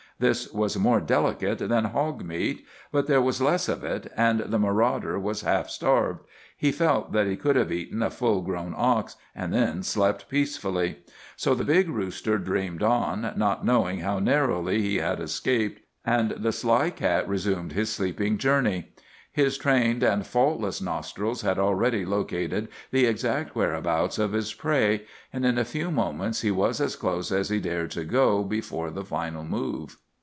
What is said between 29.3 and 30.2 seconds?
move.